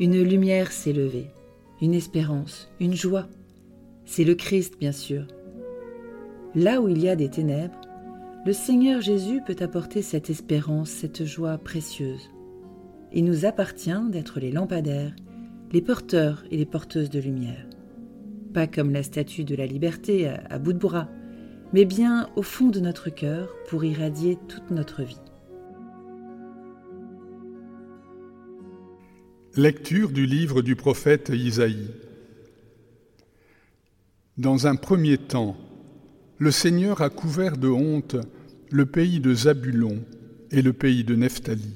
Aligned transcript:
Une 0.00 0.22
lumière 0.22 0.70
s'est 0.70 0.92
levée, 0.92 1.26
une 1.82 1.92
espérance, 1.92 2.70
une 2.78 2.94
joie. 2.94 3.26
C'est 4.04 4.22
le 4.22 4.36
Christ, 4.36 4.78
bien 4.78 4.92
sûr. 4.92 5.26
Là 6.54 6.80
où 6.80 6.88
il 6.88 7.02
y 7.02 7.08
a 7.08 7.16
des 7.16 7.28
ténèbres, 7.28 7.80
le 8.46 8.52
Seigneur 8.52 9.00
Jésus 9.00 9.40
peut 9.44 9.56
apporter 9.58 10.02
cette 10.02 10.30
espérance, 10.30 10.88
cette 10.88 11.24
joie 11.24 11.58
précieuse. 11.58 12.30
Il 13.12 13.24
nous 13.24 13.44
appartient 13.44 13.90
d'être 14.10 14.38
les 14.38 14.52
lampadaires, 14.52 15.16
les 15.72 15.82
porteurs 15.82 16.44
et 16.52 16.56
les 16.56 16.64
porteuses 16.64 17.10
de 17.10 17.18
lumière. 17.18 17.66
Pas 18.54 18.68
comme 18.68 18.92
la 18.92 19.02
statue 19.02 19.42
de 19.42 19.56
la 19.56 19.66
liberté 19.66 20.28
à, 20.28 20.60
bout 20.60 20.74
de 20.74 20.78
bras, 20.78 21.08
mais 21.72 21.84
bien 21.84 22.28
au 22.36 22.42
fond 22.42 22.68
de 22.68 22.78
notre 22.78 23.10
cœur 23.10 23.48
pour 23.68 23.84
irradier 23.84 24.38
toute 24.46 24.70
notre 24.70 25.02
vie. 25.02 25.18
Lecture 29.56 30.10
du 30.10 30.26
livre 30.26 30.62
du 30.62 30.76
prophète 30.76 31.32
Isaïe. 31.34 31.88
Dans 34.36 34.66
un 34.66 34.76
premier 34.76 35.18
temps, 35.18 35.56
le 36.36 36.50
Seigneur 36.50 37.00
a 37.00 37.10
couvert 37.10 37.56
de 37.56 37.66
honte 37.66 38.16
le 38.70 38.86
pays 38.86 39.20
de 39.20 39.34
Zabulon 39.34 40.04
et 40.50 40.62
le 40.62 40.72
pays 40.72 41.02
de 41.02 41.16
Nephtali. 41.16 41.72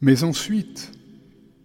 Mais 0.00 0.22
ensuite, 0.22 0.92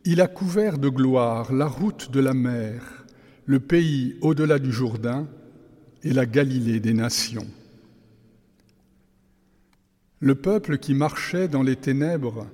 il 0.03 0.19
a 0.19 0.27
couvert 0.27 0.79
de 0.79 0.89
gloire 0.89 1.53
la 1.53 1.67
route 1.67 2.11
de 2.11 2.19
la 2.19 2.33
mer, 2.33 3.05
le 3.45 3.59
pays 3.59 4.17
au-delà 4.21 4.59
du 4.59 4.73
Jourdain 4.73 5.29
et 6.03 6.11
la 6.11 6.25
Galilée 6.25 6.79
des 6.79 6.93
nations. 6.93 7.47
Le 10.19 10.35
peuple 10.35 10.79
qui 10.79 10.95
marchait 10.95 11.47
dans 11.47 11.63
les 11.63 11.75
ténèbres 11.75 12.47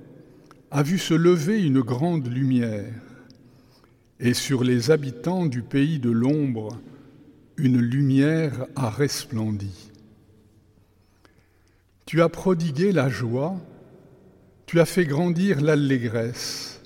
a 0.72 0.83
vu 0.83 0.97
se 0.97 1.14
lever 1.14 1.61
une 1.61 1.81
grande 1.81 2.27
lumière, 2.27 2.94
et 4.22 4.33
sur 4.33 4.64
les 4.64 4.89
habitants 4.89 5.45
du 5.45 5.64
pays 5.64 6.00
de 6.00 6.09
l'ombre, 6.09 6.80
une 7.58 7.80
lumière 7.80 8.66
a 8.77 8.89
resplendi. 8.89 9.92
Tu 12.05 12.22
as 12.22 12.30
prodigué 12.30 12.94
la 12.94 13.09
joie, 13.09 13.58
tu 14.66 14.80
as 14.80 14.86
fait 14.86 15.05
grandir 15.05 15.59
l'allégresse. 15.59 16.81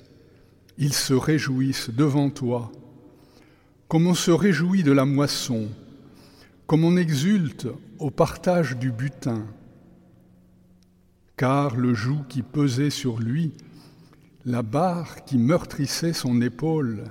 Ils 0.78 0.92
se 0.92 1.14
réjouissent 1.14 1.90
devant 1.90 2.30
toi, 2.30 2.72
comme 3.86 4.08
on 4.08 4.14
se 4.14 4.32
réjouit 4.32 4.82
de 4.82 4.92
la 4.92 5.04
moisson, 5.04 5.68
comme 6.66 6.84
on 6.84 6.96
exulte 6.96 7.68
au 8.00 8.10
partage 8.10 8.76
du 8.76 8.90
butin. 8.90 9.46
Car 11.36 11.76
le 11.76 11.94
joug 11.94 12.24
qui 12.28 12.42
pesait 12.42 12.90
sur 12.90 13.20
lui, 13.20 13.52
la 14.46 14.62
barre 14.62 15.24
qui 15.24 15.38
meurtrissait 15.38 16.12
son 16.12 16.40
épaule, 16.40 17.02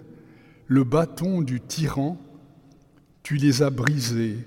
le 0.67 0.85
bâton 0.85 1.41
du 1.41 1.59
tyran, 1.59 2.17
tu 3.23 3.35
les 3.35 3.61
as 3.61 3.69
brisés 3.69 4.37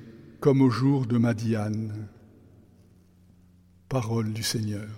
comme 0.40 0.62
au 0.62 0.70
jour 0.70 1.04
de 1.04 1.18
Madiane. 1.18 2.08
Parole 3.90 4.32
du 4.32 4.42
Seigneur. 4.42 4.88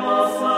Deus. 0.00 0.57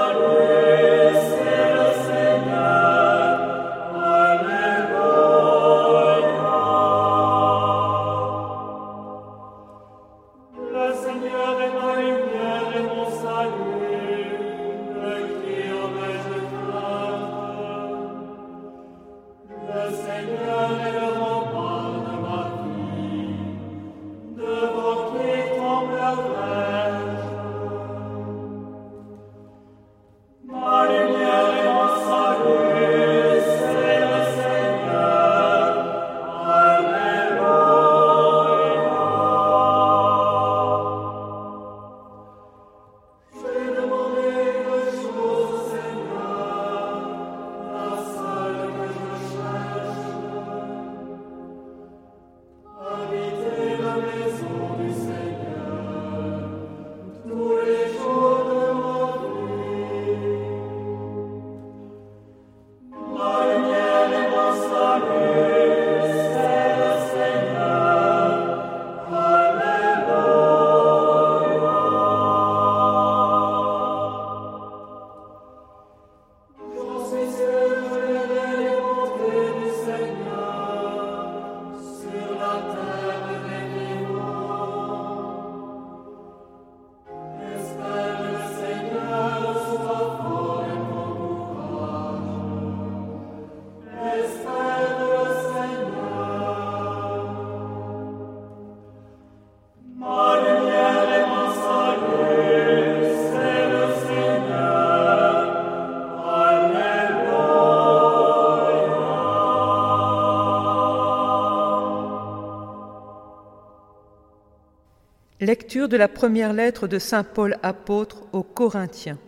Lecture 115.50 115.88
de 115.88 115.96
la 115.96 116.06
première 116.06 116.52
lettre 116.52 116.86
de 116.86 117.00
Saint 117.00 117.24
Paul 117.24 117.58
apôtre 117.64 118.22
aux 118.32 118.44
Corinthiens. 118.44 119.18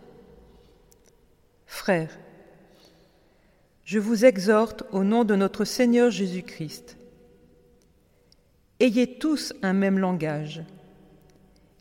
Frères, 1.65 2.17
je 3.83 3.99
vous 3.99 4.23
exhorte 4.23 4.83
au 4.93 5.03
nom 5.03 5.25
de 5.25 5.35
notre 5.35 5.65
Seigneur 5.65 6.11
Jésus-Christ. 6.11 6.95
Ayez 8.79 9.17
tous 9.19 9.53
un 9.63 9.73
même 9.73 9.99
langage, 9.99 10.63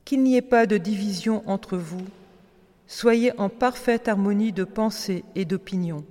qu'il 0.05 0.25
n'y 0.25 0.35
ait 0.35 0.43
pas 0.43 0.67
de 0.67 0.77
division 0.77 1.49
entre 1.49 1.77
vous, 1.77 2.05
soyez 2.89 3.31
en 3.39 3.49
parfaite 3.49 4.09
harmonie 4.09 4.51
de 4.51 4.65
pensée 4.65 5.23
et 5.37 5.45
d'opinion. 5.45 6.05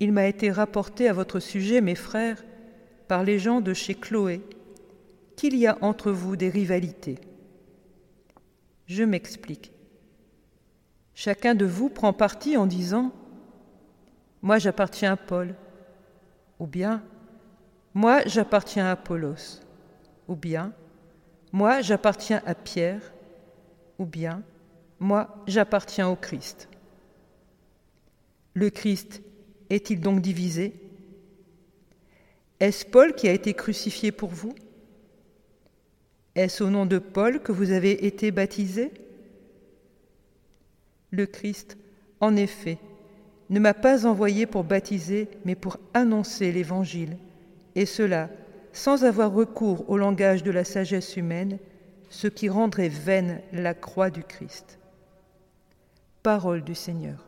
Il 0.00 0.12
m'a 0.12 0.28
été 0.28 0.50
rapporté 0.50 1.10
à 1.10 1.12
votre 1.12 1.40
sujet, 1.40 1.82
mes 1.82 1.94
frères, 1.94 2.42
par 3.06 3.22
les 3.22 3.38
gens 3.38 3.60
de 3.60 3.74
chez 3.74 3.94
Chloé, 3.94 4.40
qu'il 5.42 5.56
y 5.56 5.66
a 5.66 5.76
entre 5.80 6.12
vous 6.12 6.36
des 6.36 6.48
rivalités. 6.48 7.18
Je 8.86 9.02
m'explique. 9.02 9.72
Chacun 11.14 11.56
de 11.56 11.64
vous 11.64 11.88
prend 11.88 12.12
parti 12.12 12.56
en 12.56 12.64
disant 12.64 13.10
Moi 14.40 14.60
j'appartiens 14.60 15.14
à 15.14 15.16
Paul, 15.16 15.56
ou 16.60 16.68
bien 16.68 17.02
Moi 17.92 18.20
j'appartiens 18.24 18.86
à 18.86 18.92
Apollos, 18.92 19.58
ou 20.28 20.36
bien 20.36 20.72
Moi 21.50 21.80
j'appartiens 21.80 22.40
à 22.46 22.54
Pierre, 22.54 23.12
ou 23.98 24.06
bien 24.06 24.44
Moi 25.00 25.42
j'appartiens 25.48 26.06
au 26.08 26.14
Christ. 26.14 26.68
Le 28.54 28.70
Christ 28.70 29.22
est-il 29.70 30.00
donc 30.00 30.20
divisé? 30.20 30.72
Est-ce 32.60 32.86
Paul 32.86 33.12
qui 33.16 33.26
a 33.26 33.32
été 33.32 33.54
crucifié 33.54 34.12
pour 34.12 34.30
vous? 34.30 34.54
Est-ce 36.34 36.64
au 36.64 36.70
nom 36.70 36.86
de 36.86 36.98
Paul 36.98 37.40
que 37.40 37.52
vous 37.52 37.72
avez 37.72 38.06
été 38.06 38.30
baptisé? 38.30 38.90
Le 41.10 41.26
Christ, 41.26 41.76
en 42.20 42.36
effet, 42.36 42.78
ne 43.50 43.60
m'a 43.60 43.74
pas 43.74 44.06
envoyé 44.06 44.46
pour 44.46 44.64
baptiser, 44.64 45.28
mais 45.44 45.54
pour 45.54 45.78
annoncer 45.92 46.50
l'Évangile, 46.52 47.18
et 47.74 47.84
cela 47.84 48.30
sans 48.72 49.04
avoir 49.04 49.32
recours 49.32 49.88
au 49.90 49.98
langage 49.98 50.42
de 50.42 50.50
la 50.50 50.64
sagesse 50.64 51.16
humaine, 51.16 51.58
ce 52.08 52.26
qui 52.26 52.48
rendrait 52.48 52.88
vaine 52.88 53.40
la 53.52 53.74
croix 53.74 54.10
du 54.10 54.22
Christ. 54.22 54.78
Parole 56.22 56.62
du 56.62 56.74
Seigneur. 56.74 57.26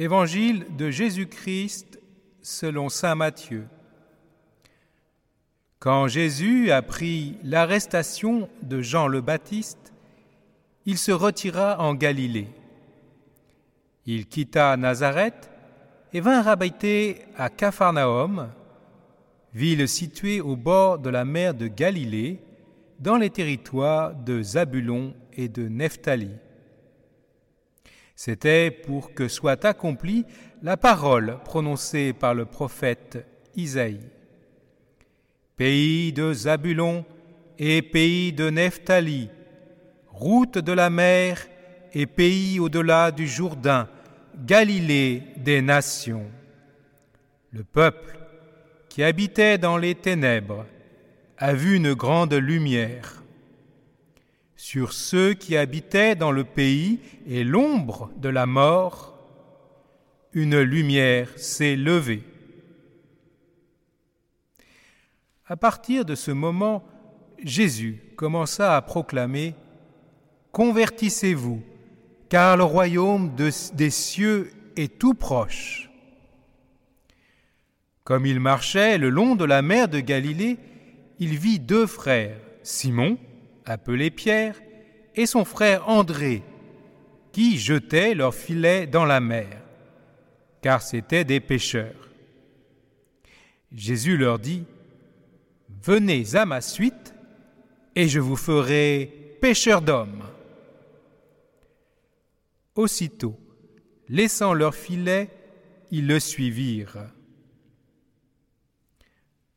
Évangile 0.00 0.64
de 0.78 0.90
Jésus-Christ 0.90 1.99
selon 2.42 2.88
Saint 2.88 3.14
Matthieu. 3.14 3.66
Quand 5.78 6.08
Jésus 6.08 6.70
apprit 6.70 7.38
l'arrestation 7.42 8.48
de 8.62 8.82
Jean 8.82 9.06
le 9.06 9.20
Baptiste, 9.20 9.92
il 10.86 10.98
se 10.98 11.12
retira 11.12 11.80
en 11.80 11.94
Galilée. 11.94 12.48
Il 14.06 14.26
quitta 14.26 14.76
Nazareth 14.76 15.50
et 16.12 16.20
vint 16.20 16.42
habiter 16.46 17.22
à 17.36 17.48
Capharnaüm, 17.48 18.50
ville 19.54 19.88
située 19.88 20.40
au 20.40 20.56
bord 20.56 20.98
de 20.98 21.10
la 21.10 21.24
mer 21.24 21.54
de 21.54 21.66
Galilée, 21.66 22.40
dans 22.98 23.16
les 23.16 23.30
territoires 23.30 24.14
de 24.14 24.42
Zabulon 24.42 25.14
et 25.32 25.48
de 25.48 25.68
Nephtali. 25.68 26.30
C'était 28.22 28.70
pour 28.70 29.14
que 29.14 29.28
soit 29.28 29.64
accomplie 29.64 30.26
la 30.62 30.76
parole 30.76 31.38
prononcée 31.42 32.12
par 32.12 32.34
le 32.34 32.44
prophète 32.44 33.26
Isaïe. 33.56 34.10
Pays 35.56 36.12
de 36.12 36.30
Zabulon 36.34 37.06
et 37.58 37.80
pays 37.80 38.34
de 38.34 38.50
Nephtali, 38.50 39.30
route 40.08 40.58
de 40.58 40.72
la 40.72 40.90
mer 40.90 41.46
et 41.94 42.04
pays 42.04 42.60
au-delà 42.60 43.10
du 43.10 43.26
Jourdain, 43.26 43.88
Galilée 44.44 45.22
des 45.38 45.62
nations. 45.62 46.30
Le 47.52 47.64
peuple 47.64 48.18
qui 48.90 49.02
habitait 49.02 49.56
dans 49.56 49.78
les 49.78 49.94
ténèbres 49.94 50.66
a 51.38 51.54
vu 51.54 51.76
une 51.76 51.94
grande 51.94 52.34
lumière 52.34 53.19
sur 54.60 54.92
ceux 54.92 55.32
qui 55.32 55.56
habitaient 55.56 56.14
dans 56.14 56.32
le 56.32 56.44
pays 56.44 57.00
et 57.26 57.44
l'ombre 57.44 58.10
de 58.18 58.28
la 58.28 58.44
mort, 58.44 59.18
une 60.34 60.60
lumière 60.60 61.30
s'est 61.38 61.76
levée. 61.76 62.22
À 65.46 65.56
partir 65.56 66.04
de 66.04 66.14
ce 66.14 66.30
moment, 66.30 66.84
Jésus 67.42 68.02
commença 68.16 68.76
à 68.76 68.82
proclamer 68.82 69.54
Convertissez-vous, 70.52 71.62
car 72.28 72.58
le 72.58 72.64
royaume 72.64 73.34
des 73.34 73.90
cieux 73.90 74.52
est 74.76 74.98
tout 74.98 75.14
proche. 75.14 75.90
Comme 78.04 78.26
il 78.26 78.40
marchait 78.40 78.98
le 78.98 79.08
long 79.08 79.36
de 79.36 79.46
la 79.46 79.62
mer 79.62 79.88
de 79.88 80.00
Galilée, 80.00 80.58
il 81.18 81.38
vit 81.38 81.60
deux 81.60 81.86
frères, 81.86 82.36
Simon, 82.62 83.16
appelé 83.66 84.10
Pierre, 84.10 84.60
et 85.14 85.26
son 85.26 85.44
frère 85.44 85.88
André, 85.88 86.42
qui 87.32 87.58
jetaient 87.58 88.14
leurs 88.14 88.34
filets 88.34 88.86
dans 88.86 89.04
la 89.04 89.20
mer, 89.20 89.60
car 90.62 90.82
c'étaient 90.82 91.24
des 91.24 91.40
pêcheurs. 91.40 92.08
Jésus 93.72 94.16
leur 94.16 94.38
dit, 94.38 94.64
Venez 95.82 96.34
à 96.34 96.44
ma 96.44 96.60
suite, 96.60 97.14
et 97.94 98.08
je 98.08 98.20
vous 98.20 98.36
ferai 98.36 99.36
pêcheurs 99.40 99.82
d'hommes. 99.82 100.24
Aussitôt, 102.74 103.38
laissant 104.08 104.54
leurs 104.54 104.74
filets, 104.74 105.30
ils 105.90 106.06
le 106.06 106.20
suivirent. 106.20 107.10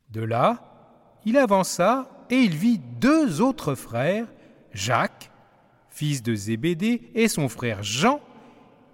De 0.09 0.21
là, 0.21 1.19
il 1.25 1.37
avança 1.37 2.09
et 2.29 2.39
il 2.39 2.55
vit 2.55 2.79
deux 2.99 3.41
autres 3.41 3.75
frères, 3.75 4.27
Jacques, 4.73 5.31
fils 5.89 6.23
de 6.23 6.33
Zébédée, 6.33 7.01
et 7.13 7.27
son 7.27 7.49
frère 7.49 7.83
Jean, 7.83 8.21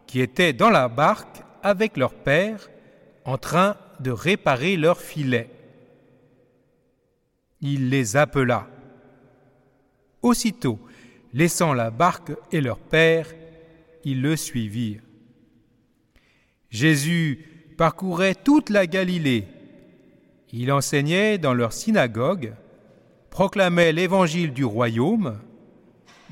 qui 0.07 0.21
étaient 0.21 0.53
dans 0.53 0.69
la 0.69 0.87
barque 0.87 1.43
avec 1.63 1.97
leur 1.97 2.13
père, 2.13 2.69
en 3.25 3.37
train 3.37 3.77
de 3.99 4.11
réparer 4.11 4.75
leurs 4.75 5.01
filets. 5.01 5.49
Il 7.61 7.89
les 7.89 8.17
appela. 8.17 8.67
Aussitôt, 10.21 10.79
laissant 11.33 11.73
la 11.73 11.91
barque 11.91 12.31
et 12.51 12.61
leur 12.61 12.79
père, 12.79 13.27
ils 14.03 14.21
le 14.21 14.35
suivirent. 14.35 15.01
Jésus 16.69 17.45
parcourait 17.77 18.35
toute 18.35 18.69
la 18.69 18.87
Galilée. 18.87 19.47
Il 20.51 20.71
enseignait 20.71 21.37
dans 21.37 21.53
leur 21.53 21.73
synagogue, 21.73 22.53
proclamait 23.39 23.93
l'évangile 23.93 24.51
du 24.51 24.65
royaume, 24.65 25.37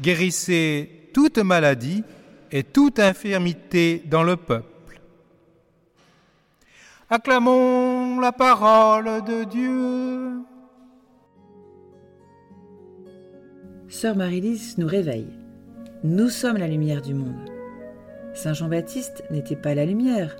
guérissait 0.01 0.89
toute 1.13 1.37
maladie 1.37 2.03
et 2.51 2.63
toute 2.63 2.99
infirmité 2.99 4.03
dans 4.07 4.23
le 4.23 4.35
peuple. 4.35 4.99
Acclamons 7.09 8.19
la 8.19 8.33
parole 8.33 9.23
de 9.23 9.45
Dieu. 9.45 10.43
Sœur 13.87 14.17
Marie-Lise 14.17 14.77
nous 14.77 14.87
réveille. 14.87 15.31
Nous 16.03 16.27
sommes 16.27 16.57
la 16.57 16.67
lumière 16.67 17.01
du 17.01 17.13
monde. 17.13 17.49
Saint 18.33 18.51
Jean-Baptiste 18.51 19.23
n'était 19.31 19.55
pas 19.55 19.75
la 19.75 19.85
lumière, 19.85 20.35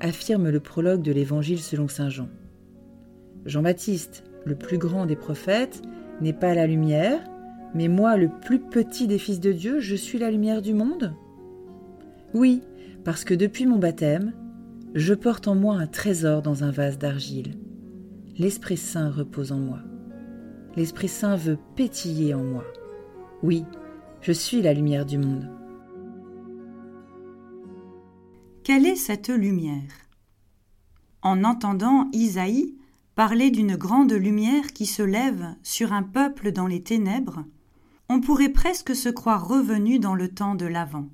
affirme 0.00 0.50
le 0.50 0.60
prologue 0.60 1.00
de 1.00 1.12
l'Évangile 1.12 1.62
selon 1.62 1.88
Saint 1.88 2.10
Jean. 2.10 2.28
Jean-Baptiste, 3.46 4.24
le 4.44 4.56
plus 4.56 4.76
grand 4.76 5.06
des 5.06 5.16
prophètes, 5.16 5.80
n'est 6.22 6.32
pas 6.32 6.54
la 6.54 6.66
lumière, 6.66 7.20
mais 7.74 7.88
moi, 7.88 8.16
le 8.16 8.28
plus 8.28 8.58
petit 8.58 9.06
des 9.06 9.18
fils 9.18 9.40
de 9.40 9.52
Dieu, 9.52 9.80
je 9.80 9.94
suis 9.94 10.18
la 10.18 10.30
lumière 10.30 10.62
du 10.62 10.74
monde? 10.74 11.14
Oui, 12.34 12.62
parce 13.04 13.24
que 13.24 13.34
depuis 13.34 13.66
mon 13.66 13.78
baptême, 13.78 14.32
je 14.94 15.14
porte 15.14 15.48
en 15.48 15.54
moi 15.54 15.76
un 15.76 15.86
trésor 15.86 16.42
dans 16.42 16.64
un 16.64 16.70
vase 16.70 16.98
d'argile. 16.98 17.58
L'Esprit 18.38 18.76
Saint 18.76 19.10
repose 19.10 19.52
en 19.52 19.58
moi. 19.58 19.80
L'Esprit 20.76 21.08
Saint 21.08 21.36
veut 21.36 21.58
pétiller 21.76 22.34
en 22.34 22.42
moi. 22.42 22.64
Oui, 23.42 23.64
je 24.20 24.32
suis 24.32 24.62
la 24.62 24.72
lumière 24.72 25.04
du 25.04 25.18
monde. 25.18 25.50
Quelle 28.64 28.86
est 28.86 28.96
cette 28.96 29.28
lumière? 29.28 29.90
En 31.22 31.44
entendant 31.44 32.08
Isaïe, 32.12 32.76
Parler 33.14 33.50
d'une 33.50 33.76
grande 33.76 34.12
lumière 34.12 34.72
qui 34.72 34.86
se 34.86 35.02
lève 35.02 35.54
sur 35.62 35.92
un 35.92 36.02
peuple 36.02 36.50
dans 36.50 36.66
les 36.66 36.82
ténèbres, 36.82 37.44
on 38.08 38.20
pourrait 38.20 38.48
presque 38.48 38.96
se 38.96 39.10
croire 39.10 39.46
revenu 39.46 39.98
dans 39.98 40.14
le 40.14 40.28
temps 40.28 40.54
de 40.54 40.64
l'Avent. 40.64 41.08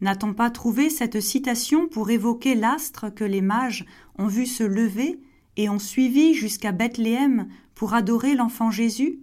N'a-t-on 0.00 0.32
pas 0.32 0.50
trouvé 0.50 0.88
cette 0.88 1.20
citation 1.20 1.86
pour 1.86 2.08
évoquer 2.08 2.54
l'astre 2.54 3.10
que 3.10 3.24
les 3.24 3.42
mages 3.42 3.84
ont 4.16 4.26
vu 4.26 4.46
se 4.46 4.62
lever 4.62 5.20
et 5.58 5.68
ont 5.68 5.78
suivi 5.78 6.32
jusqu'à 6.32 6.72
Bethléem 6.72 7.46
pour 7.74 7.92
adorer 7.92 8.34
l'enfant 8.34 8.70
Jésus? 8.70 9.20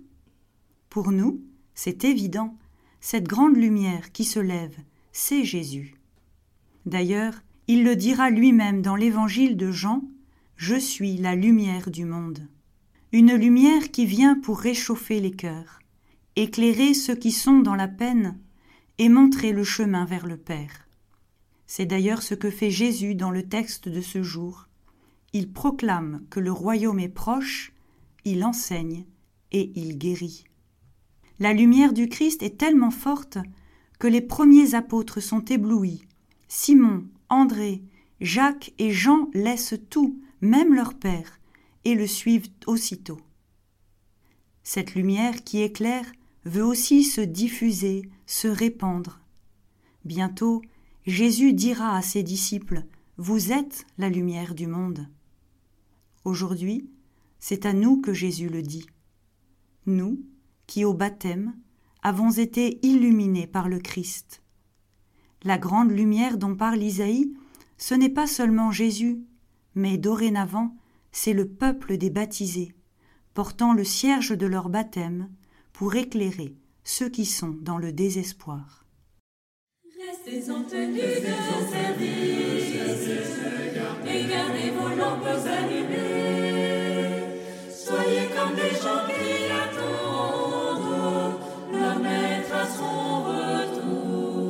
Pour 0.92 1.12
nous, 1.12 1.42
c'est 1.74 2.04
évident, 2.04 2.56
cette 3.02 3.28
grande 3.28 3.58
lumière 3.58 4.12
qui 4.12 4.26
se 4.26 4.40
lève, 4.40 4.78
c'est 5.12 5.44
Jésus. 5.44 5.96
D'ailleurs, 6.86 7.42
il 7.68 7.84
le 7.84 7.96
dira 7.96 8.30
lui-même 8.30 8.84
dans 8.84 8.96
l'évangile 8.96 9.58
de 9.58 9.72
Jean 9.72 10.04
je 10.56 10.76
suis 10.76 11.18
la 11.18 11.36
lumière 11.36 11.90
du 11.90 12.06
monde. 12.06 12.48
Une 13.12 13.36
lumière 13.36 13.92
qui 13.92 14.06
vient 14.06 14.36
pour 14.40 14.60
réchauffer 14.60 15.20
les 15.20 15.32
cœurs, 15.32 15.80
éclairer 16.36 16.94
ceux 16.94 17.16
qui 17.16 17.32
sont 17.32 17.60
dans 17.60 17.76
la 17.76 17.88
peine 17.88 18.40
et 18.98 19.10
montrer 19.10 19.52
le 19.52 19.64
chemin 19.64 20.06
vers 20.06 20.26
le 20.26 20.38
Père. 20.38 20.88
C'est 21.68 21.86
d'ailleurs 21.86 22.22
ce 22.22 22.36
que 22.36 22.50
fait 22.50 22.70
Jésus 22.70 23.16
dans 23.16 23.32
le 23.32 23.44
texte 23.44 23.90
de 23.90 24.02
ce 24.02 24.24
jour. 24.24 24.68
il 25.36 25.52
proclame 25.52 26.24
que 26.30 26.40
le 26.40 26.52
royaume 26.52 27.00
est 27.00 27.10
proche, 27.10 27.74
il 28.24 28.44
enseigne 28.44 29.06
et 29.52 29.72
il 29.76 29.98
guérit. 29.98 30.44
La 31.40 31.54
lumière 31.54 31.94
du 31.94 32.08
Christ 32.08 32.44
est 32.44 32.58
tellement 32.58 32.92
forte 32.92 33.40
que 33.98 34.08
les 34.08 34.22
premiers 34.22 34.76
apôtres 34.76 35.22
sont 35.22 35.44
éblouis. 35.46 36.06
Simon, 36.48 37.06
André, 37.30 37.82
Jacques 38.22 38.74
et 38.78 38.92
Jean 38.92 39.30
laissent 39.34 39.80
tout, 39.90 40.22
même 40.44 40.74
leur 40.74 40.94
père, 40.94 41.40
et 41.86 41.96
le 41.96 42.06
suivent 42.06 42.50
aussitôt. 42.68 43.20
Cette 44.62 44.94
lumière 44.94 45.44
qui 45.44 45.62
éclaire 45.62 46.06
veut 46.46 46.64
aussi 46.64 47.04
se 47.04 47.22
diffuser, 47.22 48.10
se 48.26 48.48
répandre. 48.48 49.20
Bientôt, 50.06 50.62
Jésus 51.06 51.54
dira 51.54 51.96
à 51.98 52.02
ses 52.02 52.24
disciples 52.24 52.86
Vous 53.18 53.52
êtes 53.52 53.86
la 53.98 54.10
lumière 54.10 54.54
du 54.54 54.68
monde. 54.68 55.08
Aujourd'hui, 56.26 56.90
c'est 57.40 57.66
à 57.66 57.74
nous 57.74 58.00
que 58.00 58.14
Jésus 58.14 58.50
le 58.50 58.62
dit. 58.62 58.86
Nous, 59.86 60.22
qui 60.68 60.86
au 60.86 60.94
baptême 60.94 61.54
avons 62.02 62.32
été 62.32 62.86
illuminés 62.86 63.48
par 63.48 63.68
le 63.68 63.80
Christ. 63.80 64.42
La 65.44 65.58
grande 65.58 65.92
lumière 65.92 66.38
dont 66.38 66.56
parle 66.56 66.82
Isaïe, 66.82 67.34
ce 67.78 67.94
n'est 67.94 68.10
pas 68.10 68.28
seulement 68.28 68.72
Jésus, 68.72 69.20
mais 69.76 69.98
dorénavant, 69.98 70.76
c'est 71.12 71.34
le 71.34 71.48
peuple 71.48 71.98
des 71.98 72.10
baptisés, 72.10 72.74
portant 73.34 73.74
le 73.74 73.84
cierge 73.84 74.38
de 74.38 74.46
leur 74.46 74.70
baptême 74.70 75.30
pour 75.72 75.96
éclairer 75.96 76.56
ceux 76.84 77.10
qui 77.10 77.26
sont 77.26 77.56
dans 77.62 77.78
le 77.78 77.92
désespoir. 77.92 78.86
Restez 80.06 80.52
en 80.52 80.64
tenue 80.64 80.98
de 80.98 81.34
service 81.72 82.74
et 84.06 84.26
gardez 84.28 84.72
vos 84.72 84.90
lampes 84.90 85.26
allumées. 85.46 86.44
Soyez 87.70 88.28
comme 88.36 88.56
des 88.56 88.76
gens 88.82 89.06
qui 89.08 89.50
attendent 89.52 91.40
leur 91.72 92.00
maître 92.00 92.54
à 92.54 92.66
son 92.68 93.24
retour. 93.24 94.42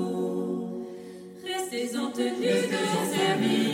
Restez 1.46 1.98
en 1.98 2.10
tenue 2.12 2.68
de 2.68 2.82
service 3.14 3.73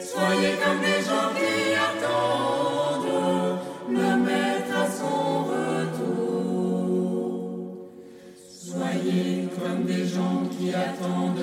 Soyez 0.00 0.54
comme 0.64 0.80
des 0.80 1.00
gens 1.04 1.30
qui 1.36 1.74
attendent 1.74 3.12
leur 3.90 4.16
maître 4.16 4.74
à 4.74 4.86
son 4.90 5.44
retour. 5.52 6.54
Soyez 8.50 9.48
comme 9.58 9.82
des 9.84 10.06
gens 10.06 10.40
qui 10.58 10.66
attendent 10.74 11.35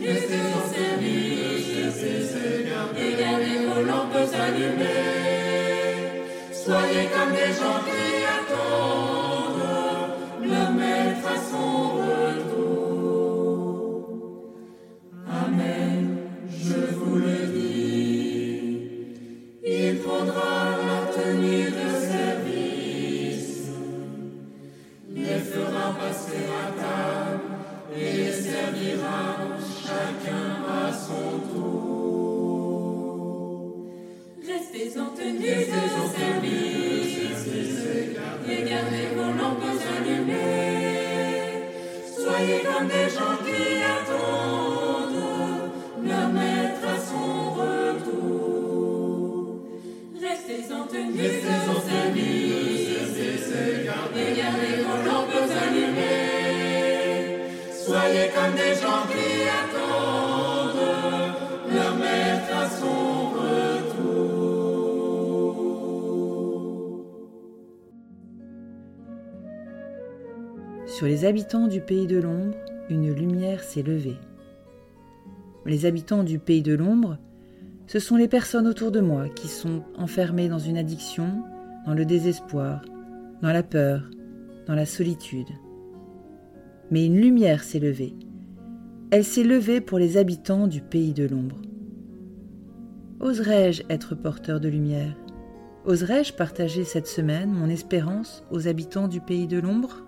Restez 0.00 0.46
en 0.54 0.68
tenue 0.72 1.34
de 1.34 1.90
service 1.90 2.34
et 2.36 2.58
gardez 2.68 3.58
vos 3.66 3.82
lampes 3.82 4.32
allumées. 4.32 6.14
Soyez 6.52 7.06
comme 7.12 7.32
des 7.32 7.52
gens 7.58 7.80
qui 7.88 8.06
attendent 8.38 9.66
leur 10.48 10.70
maître 10.72 11.26
à 11.26 11.36
son 11.50 11.70
retour. 11.98 12.86
Amen, 15.28 16.02
je 16.48 16.80
vous 16.94 17.16
le 17.16 17.38
dis, 17.58 18.56
il 19.66 19.96
faudra 19.96 20.52
la 20.86 21.00
tenue 21.12 21.70
de 21.70 21.88
service, 22.12 23.70
les 25.14 25.40
fera 25.40 25.86
passer 25.98 26.44
à 26.46 26.66
table 26.80 27.17
et 28.00 28.32
servira 28.32 29.36
chacun 29.84 30.48
à 30.68 30.92
son 30.92 31.38
tour. 31.52 31.88
Restez 34.46 34.88
en 34.98 35.10
tenue 35.16 35.40
de 35.40 35.82
service 36.16 37.46
et 38.48 38.60
gardez 38.68 39.08
vos 39.16 39.32
lampes 39.38 39.78
allumées. 39.96 40.88
Soyez 42.14 42.60
comme 42.60 42.88
des 42.88 43.08
gens 43.08 43.36
qui 43.44 43.62
attendent 43.96 45.22
leur 46.04 46.28
maître 46.28 46.84
à 46.86 46.98
son 46.98 47.30
retour. 47.52 48.86
Restez 50.20 50.62
en 50.72 50.84
tenue 50.86 51.12
de 51.12 51.28
service 51.28 51.87
Comme 58.08 58.54
des 58.54 58.74
gens 58.74 59.04
qui 59.10 59.42
attendent 59.60 60.80
leur 61.70 61.94
maître 61.96 62.52
à 62.56 62.66
son 62.68 63.30
retour. 63.36 64.38
Sur 70.86 71.06
les 71.06 71.26
habitants 71.26 71.66
du 71.66 71.82
pays 71.82 72.06
de 72.06 72.18
l'ombre, 72.18 72.56
une 72.88 73.12
lumière 73.12 73.62
s'est 73.62 73.82
levée. 73.82 74.16
Les 75.66 75.84
habitants 75.84 76.24
du 76.24 76.38
pays 76.38 76.62
de 76.62 76.74
l'ombre, 76.74 77.18
ce 77.86 77.98
sont 77.98 78.16
les 78.16 78.28
personnes 78.28 78.66
autour 78.66 78.90
de 78.90 79.00
moi 79.00 79.28
qui 79.28 79.48
sont 79.48 79.82
enfermées 79.98 80.48
dans 80.48 80.58
une 80.58 80.78
addiction, 80.78 81.42
dans 81.84 81.92
le 81.92 82.06
désespoir, 82.06 82.80
dans 83.42 83.52
la 83.52 83.62
peur, 83.62 84.08
dans 84.66 84.74
la 84.74 84.86
solitude. 84.86 85.48
Mais 86.90 87.06
une 87.06 87.20
lumière 87.20 87.64
s'est 87.64 87.78
levée. 87.78 88.14
Elle 89.10 89.24
s'est 89.24 89.44
levée 89.44 89.80
pour 89.80 89.98
les 89.98 90.16
habitants 90.16 90.66
du 90.66 90.80
pays 90.80 91.12
de 91.12 91.26
l'ombre. 91.26 91.60
Oserais-je 93.20 93.82
être 93.90 94.14
porteur 94.14 94.60
de 94.60 94.68
lumière? 94.68 95.16
Oserais-je 95.84 96.32
partager 96.32 96.84
cette 96.84 97.06
semaine 97.06 97.50
mon 97.50 97.68
espérance 97.68 98.44
aux 98.50 98.68
habitants 98.68 99.08
du 99.08 99.20
pays 99.20 99.46
de 99.46 99.58
l'ombre? 99.58 100.07